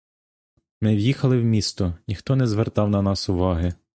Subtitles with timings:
[0.81, 3.73] Ми в'їхали в місто,— ніхто не звертав на нас уваги.